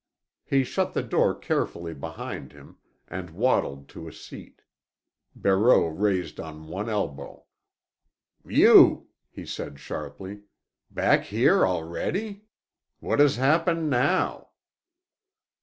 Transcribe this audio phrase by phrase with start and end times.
[0.43, 4.63] He shut the door carefully behind him, and waddled to a seat.
[5.35, 7.43] Barreau raised on one elbow.
[8.43, 10.41] "You!" he said sharply.
[10.89, 12.45] "Back here already?
[12.99, 14.47] What has happened now?"